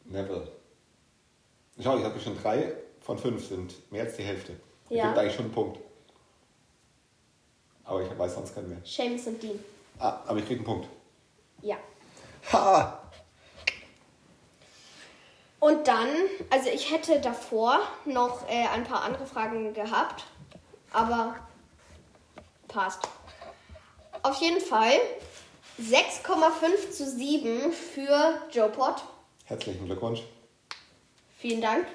Neville. 0.04 0.50
Schau, 1.78 1.98
ich 1.98 2.04
habe 2.04 2.18
schon 2.18 2.40
drei 2.40 2.74
von 3.00 3.18
fünf 3.18 3.46
sind 3.46 3.90
mehr 3.92 4.04
als 4.04 4.16
die 4.16 4.22
Hälfte. 4.22 4.58
Ja. 4.88 5.06
gibt 5.06 5.18
eigentlich 5.18 5.34
schon 5.34 5.46
einen 5.46 5.54
Punkt. 5.54 5.78
Aber 7.84 8.02
ich 8.02 8.18
weiß 8.18 8.34
sonst 8.34 8.54
keinen 8.54 8.68
mehr. 8.68 8.78
Seamus 8.84 9.26
und 9.26 9.42
Dean. 9.42 9.58
Ah, 9.98 10.20
aber 10.26 10.38
ich 10.38 10.46
krieg 10.46 10.58
einen 10.58 10.64
Punkt. 10.64 10.88
Ja. 11.62 11.76
Ha! 12.52 13.00
Und 15.60 15.86
dann, 15.88 16.08
also 16.50 16.68
ich 16.70 16.92
hätte 16.92 17.20
davor 17.20 17.80
noch 18.04 18.48
äh, 18.48 18.66
ein 18.68 18.84
paar 18.84 19.02
andere 19.02 19.26
Fragen 19.26 19.72
gehabt, 19.72 20.24
aber 20.92 21.36
passt. 22.68 23.08
Auf 24.22 24.40
jeden 24.40 24.60
Fall 24.60 24.98
6,5 25.80 26.90
zu 26.90 27.08
7 27.08 27.72
für 27.72 28.40
Joe 28.52 28.68
Pott. 28.68 29.02
Herzlichen 29.44 29.86
Glückwunsch. 29.86 30.22
Vielen 31.38 31.60
Dank. 31.60 31.86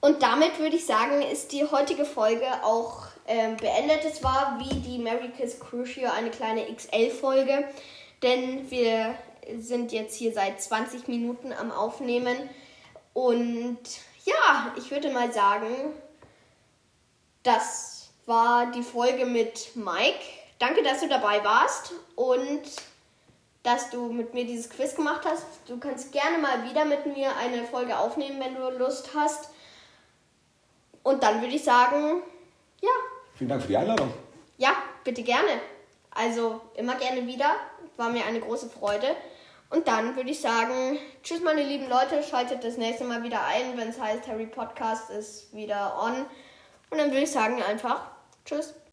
Und 0.00 0.22
damit 0.22 0.58
würde 0.58 0.76
ich 0.76 0.84
sagen, 0.84 1.22
ist 1.22 1.52
die 1.52 1.64
heutige 1.64 2.04
Folge 2.04 2.46
auch 2.64 3.04
ähm, 3.26 3.56
beendet. 3.56 4.04
Es 4.04 4.22
war 4.24 4.58
wie 4.58 4.80
die 4.80 4.98
Mary 4.98 5.28
Kiss 5.28 5.60
Crucio 5.60 6.10
eine 6.10 6.30
kleine 6.30 6.66
XL-Folge, 6.74 7.68
denn 8.22 8.68
wir 8.70 9.14
sind 9.58 9.92
jetzt 9.92 10.16
hier 10.16 10.32
seit 10.32 10.60
20 10.60 11.06
Minuten 11.08 11.52
am 11.52 11.70
Aufnehmen. 11.70 12.36
Und 13.12 13.78
ja, 14.24 14.72
ich 14.76 14.90
würde 14.90 15.10
mal 15.10 15.32
sagen, 15.32 15.92
das 17.42 18.10
war 18.26 18.70
die 18.72 18.82
Folge 18.82 19.26
mit 19.26 19.76
Mike. 19.76 20.24
Danke, 20.58 20.82
dass 20.82 21.00
du 21.00 21.08
dabei 21.08 21.44
warst 21.44 21.92
und 22.14 22.62
dass 23.62 23.90
du 23.90 24.12
mit 24.12 24.34
mir 24.34 24.44
dieses 24.44 24.68
Quiz 24.70 24.94
gemacht 24.94 25.22
hast. 25.24 25.44
Du 25.66 25.78
kannst 25.78 26.12
gerne 26.12 26.38
mal 26.38 26.68
wieder 26.68 26.84
mit 26.84 27.06
mir 27.06 27.36
eine 27.36 27.64
Folge 27.64 27.96
aufnehmen, 27.96 28.40
wenn 28.40 28.54
du 28.54 28.70
Lust 28.78 29.10
hast. 29.14 29.50
Und 31.02 31.22
dann 31.22 31.40
würde 31.40 31.54
ich 31.54 31.64
sagen, 31.64 32.22
ja. 32.80 32.90
Vielen 33.34 33.50
Dank 33.50 33.62
für 33.62 33.68
die 33.68 33.76
Einladung. 33.76 34.12
Ja, 34.58 34.74
bitte 35.04 35.22
gerne. 35.22 35.60
Also 36.10 36.60
immer 36.74 36.96
gerne 36.96 37.26
wieder. 37.26 37.54
War 37.96 38.10
mir 38.10 38.24
eine 38.24 38.40
große 38.40 38.68
Freude. 38.68 39.16
Und 39.70 39.88
dann 39.88 40.16
würde 40.16 40.30
ich 40.30 40.40
sagen, 40.40 40.98
tschüss 41.22 41.40
meine 41.40 41.62
lieben 41.62 41.88
Leute, 41.88 42.22
schaltet 42.22 42.62
das 42.62 42.76
nächste 42.76 43.04
Mal 43.04 43.22
wieder 43.22 43.42
ein, 43.46 43.76
wenn 43.78 43.88
es 43.88 43.98
heißt 43.98 44.28
Harry 44.28 44.46
Podcast 44.46 45.08
ist 45.10 45.54
wieder 45.54 45.98
on. 45.98 46.26
Und 46.90 46.98
dann 46.98 47.10
würde 47.10 47.22
ich 47.22 47.30
sagen 47.30 47.62
einfach, 47.62 48.02
tschüss. 48.44 48.74